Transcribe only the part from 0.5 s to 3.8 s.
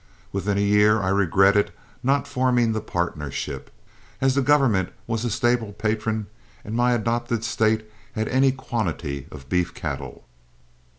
a year I regretted not forming the partnership,